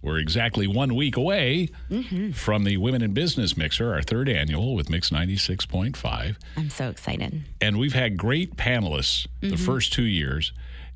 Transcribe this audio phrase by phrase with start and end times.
[0.00, 2.30] We're exactly one week away Mm-hmm.
[2.32, 6.36] from the Women in Business Mixer, our third annual with Mix 96.5.
[6.56, 7.42] I'm so excited.
[7.60, 9.64] And we've had great panelists the Mm-hmm.
[9.64, 10.52] first two years.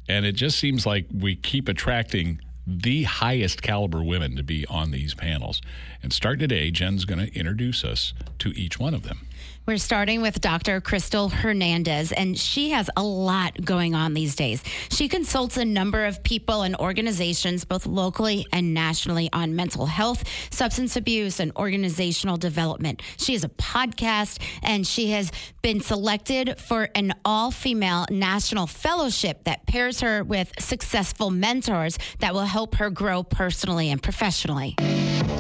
[0.09, 4.91] And it just seems like we keep attracting the highest caliber women to be on
[4.93, 5.61] these panels.
[6.03, 9.27] And start today, Jen's going to introduce us to each one of them.
[9.65, 10.81] We're starting with Dr.
[10.81, 14.61] Crystal Hernandez, and she has a lot going on these days.
[14.91, 20.25] She consults a number of people and organizations, both locally and nationally, on mental health,
[20.51, 23.03] substance abuse, and organizational development.
[23.19, 25.31] She has a podcast, and she has
[25.63, 32.35] been selected for an all female national fellowship that pairs her with successful mentors that
[32.35, 34.75] will help her grow personally and professionally.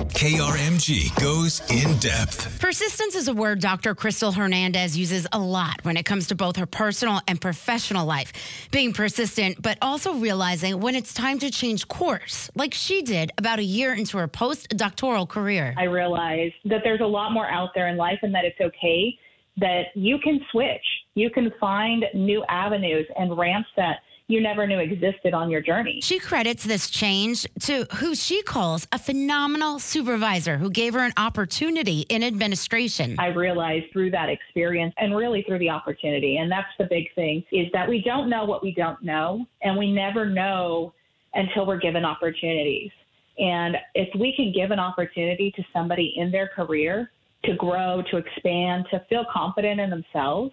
[0.05, 2.58] KRMG goes in depth.
[2.61, 3.95] Persistence is a word Dr.
[3.95, 8.33] Crystal Hernandez uses a lot when it comes to both her personal and professional life.
[8.72, 13.61] Being persistent, but also realizing when it's time to change course, like she did about
[13.61, 15.72] a year into her postdoctoral career.
[15.78, 19.16] I realized that there's a lot more out there in life and that it's okay
[19.59, 20.84] that you can switch.
[21.14, 23.98] You can find new avenues and ramps that
[24.33, 26.00] you never knew existed on your journey.
[26.02, 31.12] She credits this change to who she calls a phenomenal supervisor who gave her an
[31.16, 33.16] opportunity in administration.
[33.19, 36.38] I realized through that experience and really through the opportunity.
[36.38, 39.77] And that's the big thing is that we don't know what we don't know and
[39.77, 40.94] we never know
[41.34, 42.91] until we're given opportunities.
[43.38, 47.10] And if we can give an opportunity to somebody in their career
[47.44, 50.53] to grow, to expand, to feel confident in themselves,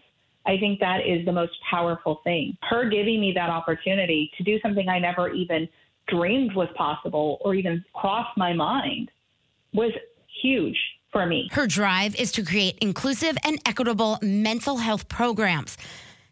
[0.49, 2.57] I think that is the most powerful thing.
[2.67, 5.69] Her giving me that opportunity to do something I never even
[6.07, 9.11] dreamed was possible or even crossed my mind
[9.73, 9.91] was
[10.41, 10.77] huge
[11.11, 11.49] for me.
[11.51, 15.77] Her drive is to create inclusive and equitable mental health programs.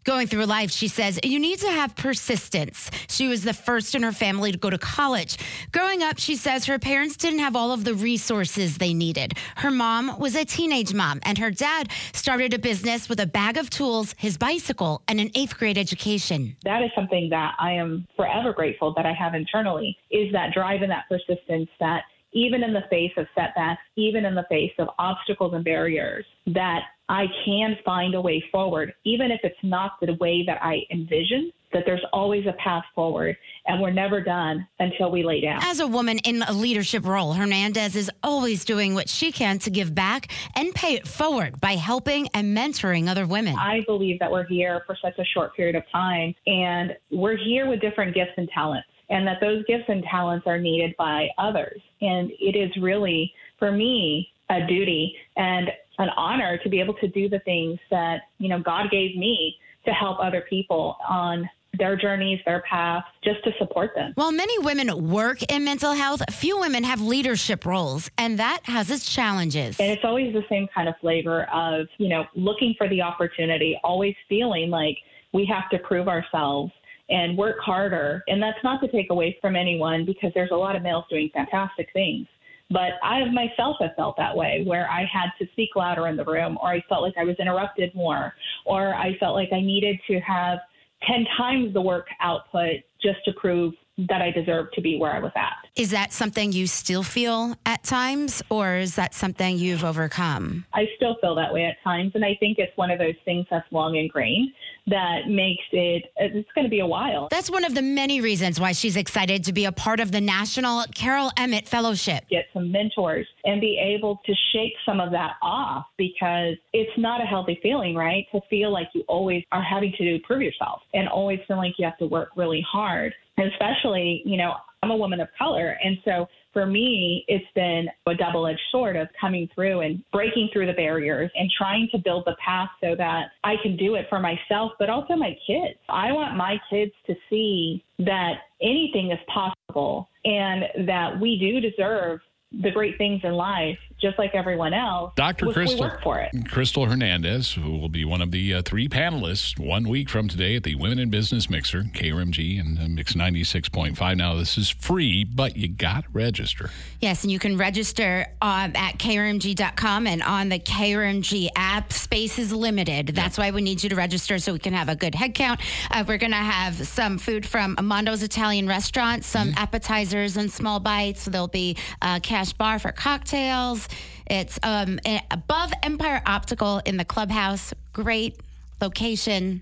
[0.08, 2.90] Going through life, she says, you need to have persistence.
[3.10, 5.36] She was the first in her family to go to college.
[5.74, 9.34] Growing up, she says her parents didn't have all of the resources they needed.
[9.58, 13.58] Her mom was a teenage mom, and her dad started a business with a bag
[13.58, 16.56] of tools, his bicycle, and an eighth grade education.
[16.64, 20.84] that is something that I am forever grateful that I have internally is that drive
[20.84, 22.04] and that persistence that
[22.38, 26.82] even in the face of setbacks, even in the face of obstacles and barriers, that
[27.10, 31.52] I can find a way forward, even if it's not the way that I envision,
[31.74, 35.62] that there's always a path forward and we're never done until we lay down.
[35.64, 39.72] As a woman in a leadership role, Hernandez is always doing what she can to
[39.72, 43.56] give back and pay it forward by helping and mentoring other women.
[43.58, 47.68] I believe that we're here for such a short period of time and we're here
[47.68, 51.82] with different gifts and talents and that those gifts and talents are needed by others.
[52.02, 55.70] And it is really, for me, a duty and
[56.00, 59.58] an honor to be able to do the things that, you know, God gave me
[59.86, 64.12] to help other people on their journeys, their paths, just to support them.
[64.16, 68.90] While many women work in mental health, few women have leadership roles, and that has
[68.90, 69.80] its challenges.
[69.80, 73.80] And it's always the same kind of flavor of, you know, looking for the opportunity,
[73.84, 74.98] always feeling like
[75.34, 76.72] we have to prove ourselves
[77.10, 78.24] and work harder.
[78.28, 81.30] And that's not to take away from anyone because there's a lot of males doing
[81.34, 82.28] fantastic things.
[82.70, 86.26] But I myself have felt that way where I had to speak louder in the
[86.26, 88.34] room or I felt like I was interrupted more
[88.66, 90.60] or I felt like I needed to have
[91.08, 93.74] 10 times the work output just to prove
[94.10, 95.54] that I deserved to be where I was at.
[95.76, 100.66] Is that something you still feel at times, or is that something you've overcome?
[100.74, 102.12] I still feel that way at times.
[102.14, 104.52] And I think it's one of those things that's long ingrained
[104.88, 107.28] that makes it, it's going to be a while.
[107.30, 110.22] That's one of the many reasons why she's excited to be a part of the
[110.22, 112.24] National Carol Emmott Fellowship.
[112.30, 117.22] Get some mentors and be able to shake some of that off because it's not
[117.22, 118.26] a healthy feeling, right?
[118.32, 121.86] To feel like you always are having to prove yourself and always feel like you
[121.86, 123.14] have to work really hard.
[123.38, 124.56] And especially, you know,
[124.88, 125.78] I'm a woman of color.
[125.84, 130.50] And so for me, it's been a double edged sword of coming through and breaking
[130.54, 134.06] through the barriers and trying to build the path so that I can do it
[134.08, 135.78] for myself, but also my kids.
[135.90, 142.22] I want my kids to see that anything is possible and that we do deserve
[142.64, 145.14] the great things in life just like everyone else.
[145.16, 145.48] Dr.
[145.48, 146.32] we- Crystal, we work for it.
[146.50, 150.56] Crystal Hernandez, who will be one of the uh, three panelists one week from today
[150.56, 154.18] at the Women in Business Mixer, KRMG and uh, Mix 96.5.
[154.18, 156.70] Now, this is free, but you got to register.
[157.02, 161.92] Yes, and you can register um, at krmg.com and on the KRMG app.
[161.92, 163.08] Space is limited.
[163.08, 165.60] That's why we need you to register so we can have a good head count.
[165.92, 170.80] Uh, we're going to have some food from Amondo's Italian restaurant, some appetizers and small
[170.80, 171.26] bites.
[171.26, 173.87] There'll be a cash bar for cocktails.
[174.30, 175.00] It's um,
[175.32, 177.74] above Empire Optical in the clubhouse.
[177.94, 178.36] Great
[178.82, 179.62] location.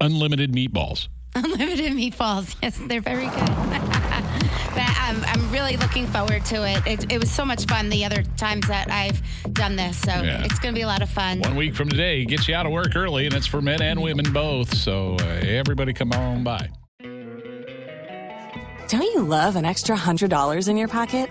[0.00, 1.08] Unlimited meatballs.
[1.34, 2.56] Unlimited meatballs.
[2.62, 3.34] Yes, they're very good.
[4.74, 6.86] but I'm, I'm really looking forward to it.
[6.86, 7.12] it.
[7.12, 9.20] It was so much fun the other times that I've
[9.52, 9.98] done this.
[9.98, 10.42] So Yeah.
[10.44, 11.40] it's going to be a lot of fun.
[11.40, 14.00] One week from today gets you out of work early, and it's for men and
[14.02, 14.74] women both.
[14.76, 16.68] So uh, everybody come on by.
[18.88, 21.30] Don't you love an extra $100 in your pocket?